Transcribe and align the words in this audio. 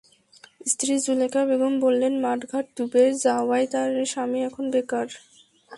স্ত্রী 0.65 0.93
জুলেখা 0.99 1.41
বেগম 1.45 1.73
বললেন, 1.79 2.13
মাঠঘাট 2.19 2.65
ডুবে 2.77 3.03
যাওয়ায় 3.23 3.67
তাঁর 3.71 3.91
স্বামী 4.05 4.39
এখন 4.43 4.65
বেকার। 4.73 5.07